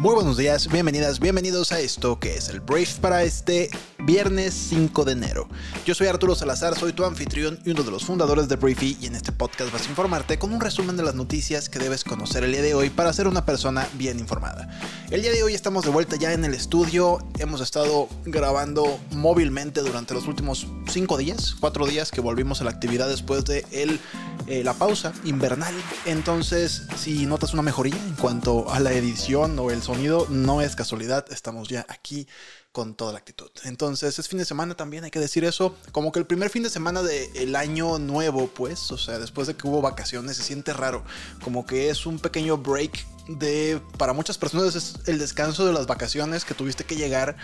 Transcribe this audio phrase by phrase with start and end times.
[0.00, 3.68] Muy buenos días, bienvenidas, bienvenidos a esto que es el Brief para este
[3.98, 5.48] viernes 5 de enero.
[5.84, 9.06] Yo soy Arturo Salazar, soy tu anfitrión y uno de los fundadores de Briefy y
[9.06, 12.44] en este podcast vas a informarte con un resumen de las noticias que debes conocer
[12.44, 14.70] el día de hoy para ser una persona bien informada.
[15.10, 19.80] El día de hoy estamos de vuelta ya en el estudio, hemos estado grabando móvilmente
[19.80, 23.98] durante los últimos 5 días, 4 días que volvimos a la actividad después de el,
[24.46, 25.74] eh, la pausa invernal.
[26.06, 30.76] Entonces, si notas una mejoría en cuanto a la edición o el sonido, no es
[30.76, 32.28] casualidad, estamos ya aquí
[32.72, 33.50] con toda la actitud.
[33.64, 35.74] Entonces es fin de semana también, hay que decir eso.
[35.92, 39.56] Como que el primer fin de semana del año nuevo, pues, o sea, después de
[39.56, 41.04] que hubo vacaciones, se siente raro.
[41.42, 45.86] Como que es un pequeño break de, para muchas personas es el descanso de las
[45.86, 47.36] vacaciones que tuviste que llegar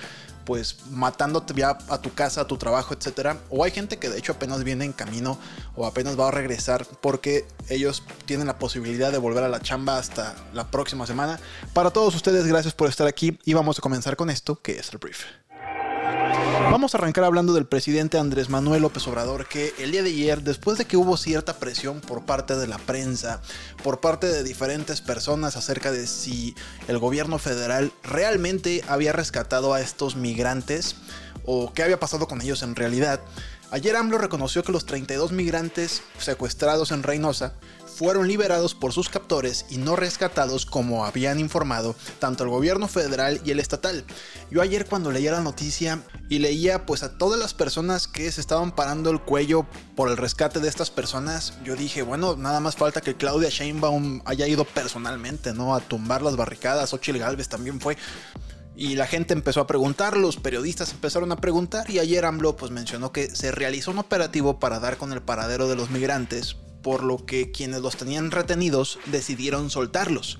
[0.44, 3.38] pues matándote ya a tu casa, a tu trabajo, etcétera.
[3.50, 5.38] O hay gente que de hecho apenas viene en camino
[5.74, 9.98] o apenas va a regresar porque ellos tienen la posibilidad de volver a la chamba
[9.98, 11.40] hasta la próxima semana.
[11.72, 14.92] Para todos ustedes, gracias por estar aquí y vamos a comenzar con esto que es
[14.92, 15.24] el brief.
[16.70, 20.42] Vamos a arrancar hablando del presidente Andrés Manuel López Obrador, que el día de ayer,
[20.42, 23.40] después de que hubo cierta presión por parte de la prensa,
[23.82, 26.54] por parte de diferentes personas acerca de si
[26.88, 30.96] el gobierno federal realmente había rescatado a estos migrantes
[31.46, 33.20] o qué había pasado con ellos en realidad,
[33.70, 37.54] ayer AMLO reconoció que los 32 migrantes secuestrados en Reynosa
[37.94, 43.40] fueron liberados por sus captores y no rescatados como habían informado tanto el gobierno federal
[43.44, 44.04] y el estatal.
[44.50, 48.40] Yo ayer cuando leía la noticia y leía pues a todas las personas que se
[48.40, 52.76] estaban parando el cuello por el rescate de estas personas, yo dije, bueno, nada más
[52.76, 55.74] falta que Claudia Sheinbaum haya ido personalmente, ¿no?
[55.74, 57.96] A tumbar las barricadas, Ochil Galvez también fue.
[58.76, 62.72] Y la gente empezó a preguntar, los periodistas empezaron a preguntar y ayer AMLO pues
[62.72, 67.02] mencionó que se realizó un operativo para dar con el paradero de los migrantes por
[67.02, 70.38] lo que quienes los tenían retenidos decidieron soltarlos.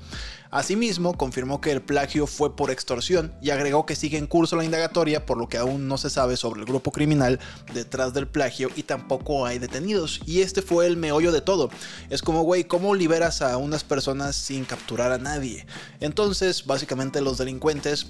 [0.54, 4.64] Asimismo, confirmó que el plagio fue por extorsión y agregó que sigue en curso la
[4.64, 7.40] indagatoria, por lo que aún no se sabe sobre el grupo criminal
[7.72, 10.20] detrás del plagio y tampoco hay detenidos.
[10.26, 11.70] Y este fue el meollo de todo.
[12.08, 15.66] Es como, güey, ¿cómo liberas a unas personas sin capturar a nadie?
[15.98, 18.06] Entonces, básicamente los delincuentes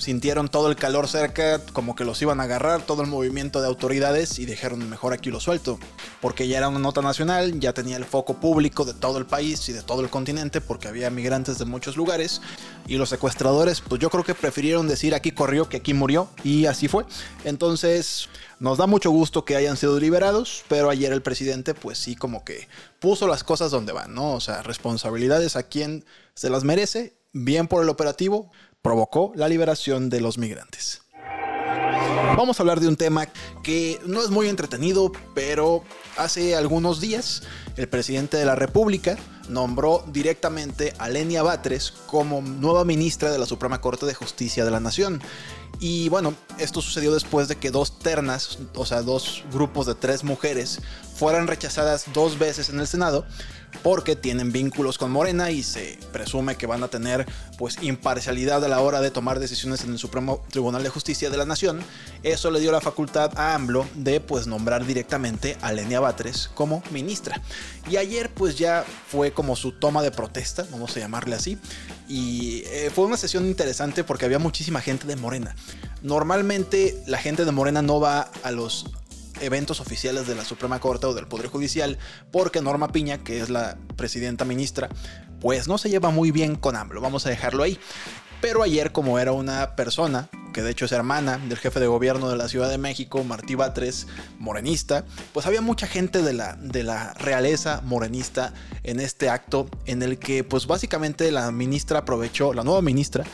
[0.00, 3.66] sintieron todo el calor cerca, como que los iban a agarrar, todo el movimiento de
[3.66, 5.78] autoridades y dijeron mejor aquí lo suelto,
[6.22, 9.68] porque ya era una nota nacional, ya tenía el foco público de todo el país
[9.68, 12.42] y de todo el continente, porque había migrantes de muchos lugares,
[12.86, 16.66] y los secuestradores, pues yo creo que prefirieron decir aquí corrió que aquí murió, y
[16.66, 17.06] así fue.
[17.44, 22.16] Entonces, nos da mucho gusto que hayan sido liberados, pero ayer el presidente, pues sí,
[22.16, 22.68] como que
[22.98, 24.34] puso las cosas donde van, ¿no?
[24.34, 26.04] O sea, responsabilidades a quien
[26.34, 28.50] se las merece, bien por el operativo,
[28.82, 31.00] provocó la liberación de los migrantes.
[32.36, 33.26] Vamos a hablar de un tema
[33.62, 35.82] que no es muy entretenido, pero
[36.16, 37.42] hace algunos días
[37.76, 39.16] el presidente de la República
[39.48, 44.70] nombró directamente a Lenia Batres como nueva ministra de la Suprema Corte de Justicia de
[44.70, 45.20] la Nación.
[45.80, 50.24] Y bueno, esto sucedió después de que dos ternas, o sea, dos grupos de tres
[50.24, 50.80] mujeres,
[51.20, 53.26] fueran rechazadas dos veces en el Senado
[53.82, 57.26] porque tienen vínculos con Morena y se presume que van a tener
[57.58, 61.36] pues imparcialidad a la hora de tomar decisiones en el Supremo Tribunal de Justicia de
[61.36, 61.80] la Nación.
[62.22, 66.82] Eso le dio la facultad a AMLO de pues nombrar directamente a Lenia Batres como
[66.90, 67.42] ministra.
[67.90, 71.58] Y ayer pues ya fue como su toma de protesta, vamos a llamarle así,
[72.08, 75.54] y eh, fue una sesión interesante porque había muchísima gente de Morena.
[76.00, 78.86] Normalmente la gente de Morena no va a los
[79.40, 81.98] eventos oficiales de la Suprema Corte o del Poder Judicial,
[82.30, 84.88] porque Norma Piña, que es la presidenta ministra,
[85.40, 87.78] pues no se lleva muy bien con AMLO, vamos a dejarlo ahí.
[88.40, 92.30] Pero ayer, como era una persona, que de hecho es hermana del jefe de gobierno
[92.30, 94.06] de la Ciudad de México, Martí Batres,
[94.38, 100.02] morenista, pues había mucha gente de la, de la realeza morenista en este acto en
[100.02, 103.24] el que pues básicamente la ministra aprovechó, la nueva ministra,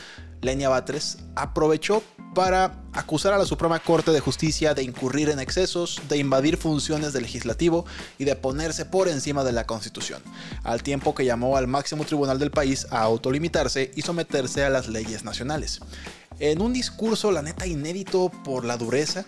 [0.41, 2.03] Lenia Batres, aprovechó
[2.33, 7.11] para acusar a la Suprema Corte de Justicia de incurrir en excesos, de invadir funciones
[7.13, 7.85] del legislativo
[8.19, 10.21] y de ponerse por encima de la Constitución,
[10.63, 14.87] al tiempo que llamó al máximo tribunal del país a autolimitarse y someterse a las
[14.87, 15.79] leyes nacionales.
[16.39, 19.25] En un discurso, la neta, inédito por la dureza,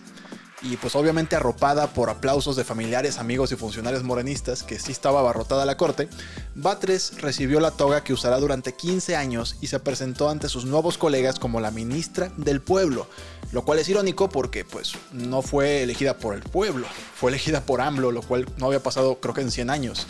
[0.62, 5.20] y pues obviamente arropada por aplausos de familiares, amigos y funcionarios morenistas, que sí estaba
[5.20, 6.08] abarrotada la corte,
[6.54, 10.98] Batres recibió la toga que usará durante 15 años y se presentó ante sus nuevos
[10.98, 13.08] colegas como la ministra del pueblo,
[13.52, 17.80] lo cual es irónico porque pues no fue elegida por el pueblo, fue elegida por
[17.80, 20.06] AMLO, lo cual no había pasado creo que en 100 años.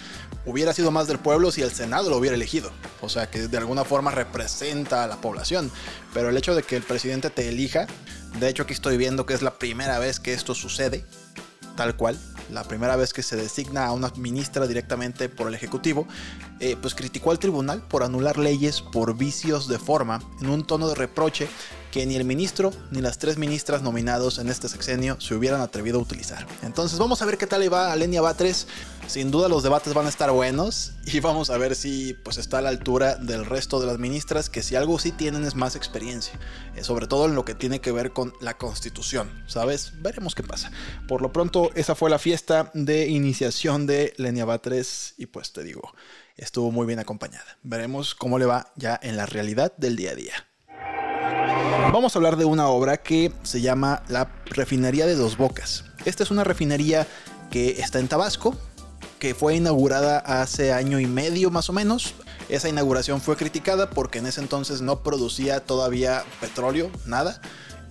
[0.46, 2.70] Hubiera sido más del pueblo si el Senado lo hubiera elegido.
[3.00, 5.70] O sea que de alguna forma representa a la población.
[6.14, 7.86] Pero el hecho de que el presidente te elija,
[8.38, 11.04] de hecho aquí estoy viendo que es la primera vez que esto sucede,
[11.76, 12.18] tal cual,
[12.50, 16.06] la primera vez que se designa a una ministra directamente por el Ejecutivo,
[16.58, 20.88] eh, pues criticó al tribunal por anular leyes por vicios de forma en un tono
[20.88, 21.48] de reproche
[21.90, 25.98] que ni el ministro ni las tres ministras nominados en este sexenio se hubieran atrevido
[25.98, 26.46] a utilizar.
[26.62, 28.66] Entonces vamos a ver qué tal le va a Lenia Batres.
[29.10, 32.58] Sin duda los debates van a estar buenos y vamos a ver si pues está
[32.58, 35.74] a la altura del resto de las ministras que si algo sí tienen es más
[35.74, 36.38] experiencia,
[36.76, 39.94] eh, sobre todo en lo que tiene que ver con la constitución, ¿sabes?
[40.00, 40.70] Veremos qué pasa.
[41.08, 45.64] Por lo pronto esa fue la fiesta de iniciación de Lenia Batres y pues te
[45.64, 45.92] digo,
[46.36, 47.58] estuvo muy bien acompañada.
[47.64, 50.34] Veremos cómo le va ya en la realidad del día a día.
[51.92, 55.84] Vamos a hablar de una obra que se llama La Refinería de Dos Bocas.
[56.04, 57.08] Esta es una refinería
[57.50, 58.56] que está en Tabasco,
[59.20, 62.14] que fue inaugurada hace año y medio más o menos.
[62.48, 67.40] Esa inauguración fue criticada porque en ese entonces no producía todavía petróleo, nada.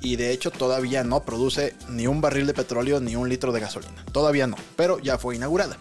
[0.02, 3.60] Y de hecho todavía no produce ni un barril de petróleo ni un litro de
[3.62, 4.04] gasolina.
[4.12, 5.78] Todavía no, pero ya fue inaugurada.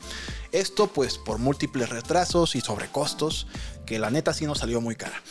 [0.53, 3.47] Esto pues por múltiples retrasos y sobrecostos
[3.87, 5.23] que la neta sí nos salió muy cara.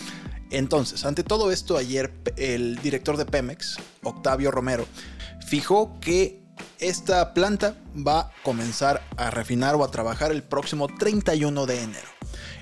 [0.49, 4.87] Entonces, ante todo esto, ayer el director de Pemex, Octavio Romero,
[5.45, 6.46] fijó que
[6.79, 12.07] esta planta va a comenzar a refinar o a trabajar el próximo 31 de enero.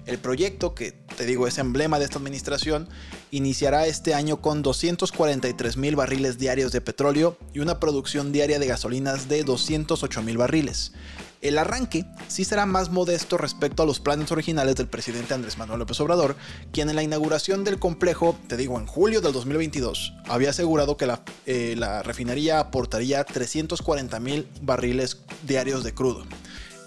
[0.05, 2.87] El proyecto, que te digo es emblema de esta administración,
[3.31, 8.67] iniciará este año con 243 mil barriles diarios de petróleo y una producción diaria de
[8.67, 10.93] gasolinas de 208 mil barriles.
[11.41, 15.79] El arranque sí será más modesto respecto a los planes originales del presidente Andrés Manuel
[15.79, 16.35] López Obrador,
[16.71, 21.05] quien en la inauguración del complejo, te digo en julio del 2022, había asegurado que
[21.05, 26.25] la, eh, la refinería aportaría 340 mil barriles diarios de crudo.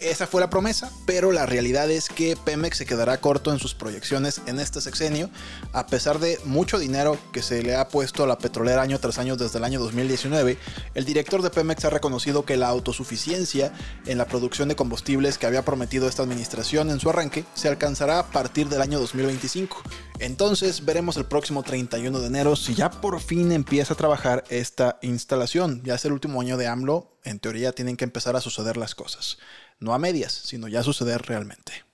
[0.01, 3.75] Esa fue la promesa, pero la realidad es que Pemex se quedará corto en sus
[3.75, 5.29] proyecciones en este sexenio,
[5.73, 9.19] a pesar de mucho dinero que se le ha puesto a la petrolera año tras
[9.19, 10.57] año desde el año 2019.
[10.95, 13.73] El director de Pemex ha reconocido que la autosuficiencia
[14.07, 18.21] en la producción de combustibles que había prometido esta administración en su arranque se alcanzará
[18.21, 19.83] a partir del año 2025.
[20.21, 24.99] Entonces veremos el próximo 31 de enero si ya por fin empieza a trabajar esta
[25.03, 25.83] instalación.
[25.83, 28.95] Ya es el último año de AMLO, en teoría tienen que empezar a suceder las
[28.95, 29.39] cosas
[29.81, 31.88] no a medias, sino ya suceder realmente.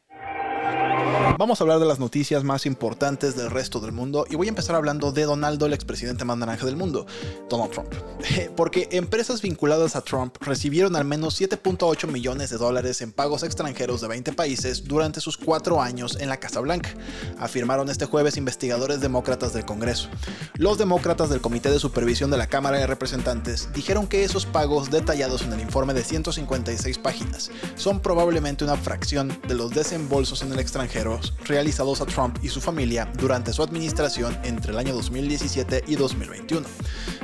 [1.39, 4.51] Vamos a hablar de las noticias más importantes del resto del mundo y voy a
[4.51, 7.07] empezar hablando de Donaldo, el expresidente más naranja del mundo,
[7.49, 7.93] Donald Trump.
[8.57, 14.01] Porque empresas vinculadas a Trump recibieron al menos 7.8 millones de dólares en pagos extranjeros
[14.01, 16.91] de 20 países durante sus cuatro años en la Casa Blanca,
[17.39, 20.09] afirmaron este jueves investigadores demócratas del Congreso.
[20.55, 24.91] Los demócratas del Comité de Supervisión de la Cámara de Representantes dijeron que esos pagos
[24.91, 30.53] detallados en el informe de 156 páginas son probablemente una fracción de los desembolsos en
[30.53, 31.04] el extranjero
[31.45, 36.67] realizados a Trump y su familia durante su administración entre el año 2017 y 2021.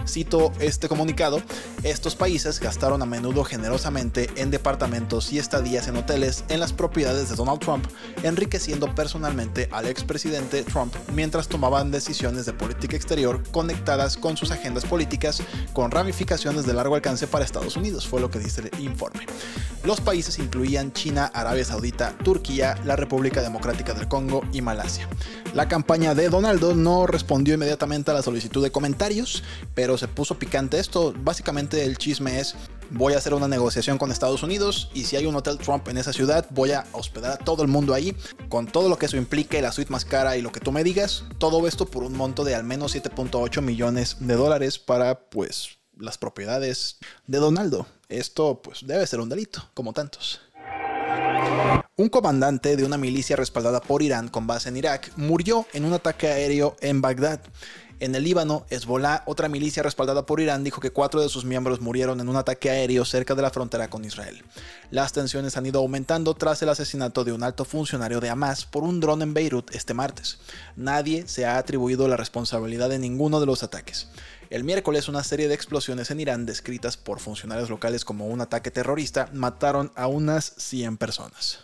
[0.07, 1.43] Cito este comunicado,
[1.83, 7.29] estos países gastaron a menudo generosamente en departamentos y estadías en hoteles en las propiedades
[7.29, 7.87] de Donald Trump,
[8.23, 14.85] enriqueciendo personalmente al expresidente Trump mientras tomaban decisiones de política exterior conectadas con sus agendas
[14.85, 15.43] políticas
[15.73, 19.27] con ramificaciones de largo alcance para Estados Unidos, fue lo que dice el informe.
[19.83, 25.09] Los países incluían China, Arabia Saudita, Turquía, la República Democrática del Congo y Malasia.
[25.55, 29.43] La campaña de Donaldo no respondió inmediatamente a la solicitud de comentarios,
[29.75, 31.15] pero se puso picante esto.
[31.17, 32.57] Básicamente el chisme es,
[32.91, 35.97] voy a hacer una negociación con Estados Unidos y si hay un hotel Trump en
[35.97, 38.15] esa ciudad, voy a hospedar a todo el mundo ahí,
[38.51, 40.85] con todo lo que eso implique, la suite más cara y lo que tú me
[40.85, 41.25] digas.
[41.39, 46.19] Todo esto por un monto de al menos 7.8 millones de dólares para, pues, las
[46.19, 47.87] propiedades de Donaldo.
[48.11, 50.41] Esto pues debe ser un delito, como tantos.
[51.97, 55.93] Un comandante de una milicia respaldada por Irán con base en Irak murió en un
[55.93, 57.41] ataque aéreo en Bagdad.
[58.01, 61.83] En el Líbano, Hezbollah, otra milicia respaldada por Irán, dijo que cuatro de sus miembros
[61.83, 64.43] murieron en un ataque aéreo cerca de la frontera con Israel.
[64.91, 68.85] Las tensiones han ido aumentando tras el asesinato de un alto funcionario de Hamas por
[68.85, 70.39] un dron en Beirut este martes.
[70.77, 74.09] Nadie se ha atribuido la responsabilidad de ninguno de los ataques.
[74.51, 78.73] El miércoles una serie de explosiones en Irán descritas por funcionarios locales como un ataque
[78.73, 81.61] terrorista mataron a unas 100 personas.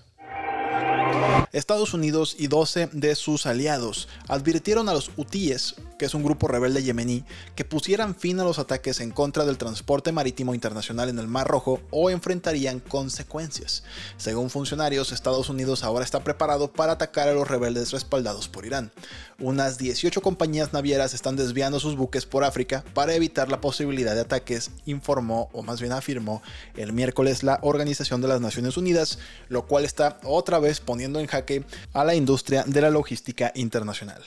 [1.52, 6.48] Estados Unidos y 12 de sus aliados advirtieron a los hutíes que es un grupo
[6.48, 7.24] rebelde yemení,
[7.54, 11.48] que pusieran fin a los ataques en contra del transporte marítimo internacional en el Mar
[11.48, 13.84] Rojo o enfrentarían consecuencias.
[14.16, 18.92] Según funcionarios, Estados Unidos ahora está preparado para atacar a los rebeldes respaldados por Irán.
[19.38, 24.22] Unas 18 compañías navieras están desviando sus buques por África para evitar la posibilidad de
[24.22, 26.42] ataques, informó o más bien afirmó
[26.76, 31.26] el miércoles la Organización de las Naciones Unidas, lo cual está otra vez poniendo en
[31.26, 34.22] jaque a la industria de la logística internacional.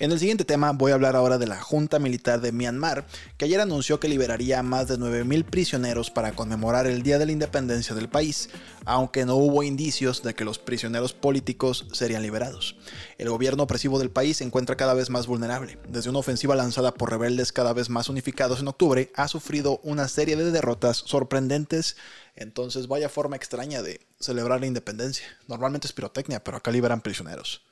[0.00, 3.44] En el siguiente tema voy a hablar ahora de la Junta Militar de Myanmar, que
[3.44, 7.32] ayer anunció que liberaría a más de 9.000 prisioneros para conmemorar el Día de la
[7.32, 8.48] Independencia del país,
[8.86, 12.76] aunque no hubo indicios de que los prisioneros políticos serían liberados.
[13.18, 15.78] El gobierno opresivo del país se encuentra cada vez más vulnerable.
[15.88, 20.08] Desde una ofensiva lanzada por rebeldes cada vez más unificados en octubre, ha sufrido una
[20.08, 21.96] serie de derrotas sorprendentes
[22.36, 25.26] entonces vaya forma extraña de celebrar la independencia.
[25.46, 27.62] Normalmente es pirotecnia, pero acá liberan prisioneros.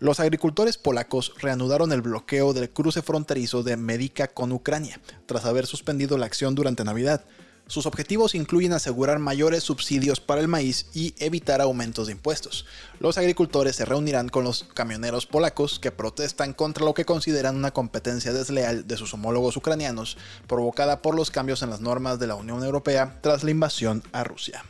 [0.00, 5.66] Los agricultores polacos reanudaron el bloqueo del cruce fronterizo de Medica con Ucrania, tras haber
[5.66, 7.24] suspendido la acción durante Navidad.
[7.68, 12.66] Sus objetivos incluyen asegurar mayores subsidios para el maíz y evitar aumentos de impuestos.
[12.98, 17.70] Los agricultores se reunirán con los camioneros polacos que protestan contra lo que consideran una
[17.70, 22.34] competencia desleal de sus homólogos ucranianos, provocada por los cambios en las normas de la
[22.34, 24.64] Unión Europea tras la invasión a Rusia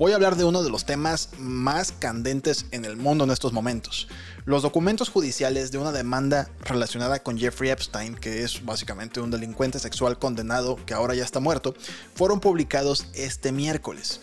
[0.00, 3.52] voy a hablar de uno de los temas más candentes en el mundo en estos
[3.52, 4.08] momentos.
[4.46, 9.78] Los documentos judiciales de una demanda relacionada con Jeffrey Epstein, que es básicamente un delincuente
[9.78, 11.74] sexual condenado que ahora ya está muerto,
[12.14, 14.22] fueron publicados este miércoles.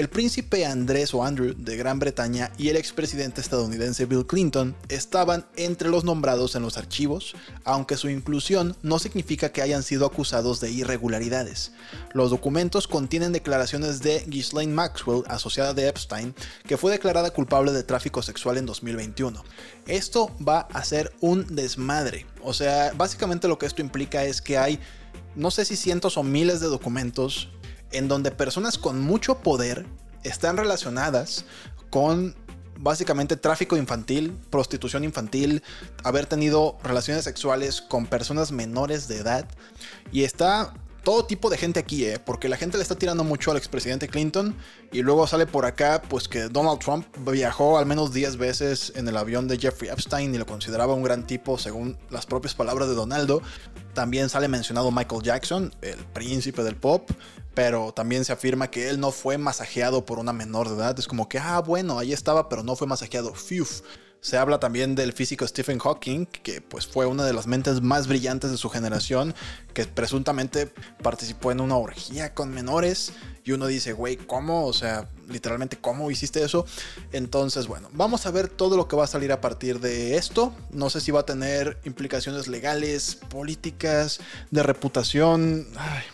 [0.00, 5.44] El príncipe Andrés o Andrew de Gran Bretaña y el expresidente estadounidense Bill Clinton estaban
[5.56, 10.58] entre los nombrados en los archivos, aunque su inclusión no significa que hayan sido acusados
[10.58, 11.72] de irregularidades.
[12.14, 16.34] Los documentos contienen declaraciones de Ghislaine Maxwell, asociada de Epstein,
[16.66, 19.44] que fue declarada culpable de tráfico sexual en 2021.
[19.86, 22.24] Esto va a ser un desmadre.
[22.42, 24.80] O sea, básicamente lo que esto implica es que hay
[25.36, 27.50] no sé si cientos o miles de documentos
[27.92, 29.86] en donde personas con mucho poder
[30.22, 31.44] están relacionadas
[31.90, 32.34] con
[32.78, 35.62] básicamente tráfico infantil, prostitución infantil,
[36.02, 39.46] haber tenido relaciones sexuales con personas menores de edad.
[40.12, 42.18] Y está todo tipo de gente aquí, ¿eh?
[42.18, 44.54] porque la gente le está tirando mucho al expresidente Clinton
[44.92, 49.08] y luego sale por acá pues que Donald Trump viajó al menos 10 veces en
[49.08, 52.88] el avión de Jeffrey Epstein y lo consideraba un gran tipo según las propias palabras
[52.88, 53.42] de Donaldo.
[53.94, 57.10] También sale mencionado Michael Jackson, el príncipe del pop,
[57.54, 60.98] pero también se afirma que él no fue masajeado por una menor de edad.
[60.98, 63.34] Es como que, ah, bueno, ahí estaba, pero no fue masajeado.
[63.34, 63.82] Fiuf.
[64.22, 68.06] Se habla también del físico Stephen Hawking, que pues fue una de las mentes más
[68.06, 69.34] brillantes de su generación,
[69.72, 70.66] que presuntamente
[71.02, 73.12] participó en una orgía con menores.
[73.44, 74.66] Y uno dice, güey, ¿cómo?
[74.66, 76.66] O sea, literalmente, ¿cómo hiciste eso?
[77.12, 80.54] Entonces, bueno, vamos a ver todo lo que va a salir a partir de esto.
[80.70, 85.66] No sé si va a tener implicaciones legales, políticas, de reputación.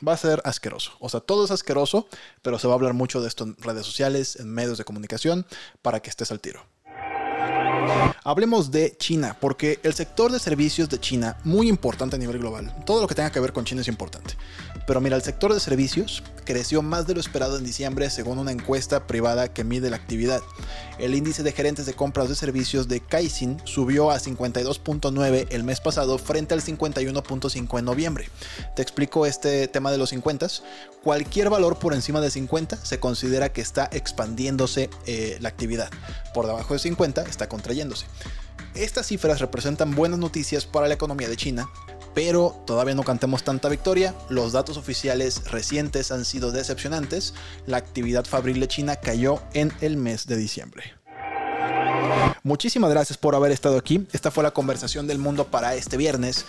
[0.06, 0.92] va a ser asqueroso.
[1.00, 2.06] O sea, todo es asqueroso,
[2.42, 5.44] pero se va a hablar mucho de esto en redes sociales, en medios de comunicación,
[5.82, 6.75] para que estés al tiro.
[8.24, 12.74] Hablemos de China, porque el sector de servicios de China, muy importante a nivel global,
[12.84, 14.34] todo lo que tenga que ver con China es importante.
[14.86, 18.52] Pero mira, el sector de servicios creció más de lo esperado en diciembre según una
[18.52, 20.40] encuesta privada que mide la actividad.
[20.98, 25.80] El índice de gerentes de compras de servicios de Caixin subió a 52.9 el mes
[25.80, 28.28] pasado frente al 51.5 en noviembre.
[28.76, 30.36] Te explico este tema de los 50.
[31.02, 35.90] Cualquier valor por encima de 50 se considera que está expandiéndose eh, la actividad.
[36.34, 38.06] Por debajo de 50 está contrayéndose.
[38.74, 41.68] Estas cifras representan buenas noticias para la economía de China,
[42.16, 44.14] pero todavía no cantemos tanta victoria.
[44.30, 47.34] Los datos oficiales recientes han sido decepcionantes.
[47.66, 50.94] La actividad fabril de China cayó en el mes de diciembre.
[52.42, 54.06] Muchísimas gracias por haber estado aquí.
[54.14, 56.46] Esta fue la conversación del mundo para este viernes.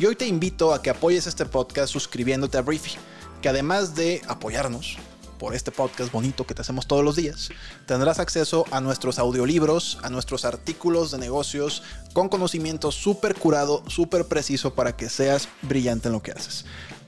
[0.00, 2.96] Y hoy te invito a que apoyes este podcast suscribiéndote a Briefy,
[3.40, 4.98] que además de apoyarnos,
[5.38, 7.50] por este podcast bonito que te hacemos todos los días,
[7.86, 14.26] tendrás acceso a nuestros audiolibros, a nuestros artículos de negocios con conocimiento súper curado, súper
[14.26, 16.64] preciso para que seas brillante en lo que haces.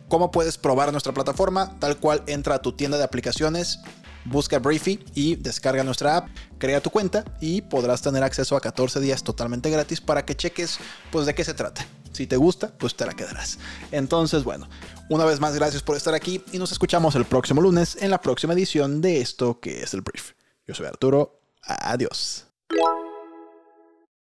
[0.09, 1.78] ¿Cómo puedes probar nuestra plataforma?
[1.80, 3.80] Tal cual entra a tu tienda de aplicaciones,
[4.25, 6.28] busca Briefy y descarga nuestra app,
[6.59, 10.78] crea tu cuenta y podrás tener acceso a 14 días totalmente gratis para que cheques
[11.11, 11.87] pues de qué se trata.
[12.16, 13.58] Si te gusta, pues te la quedarás.
[13.92, 14.68] Entonces, bueno,
[15.11, 18.23] una vez más, gracias por estar aquí y nos escuchamos el próximo lunes en la
[18.23, 20.32] próxima edición de esto que es el brief.
[20.66, 21.40] Yo soy Arturo.
[21.62, 22.46] Adiós.